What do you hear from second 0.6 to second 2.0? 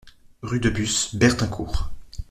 Bus, Bertincourt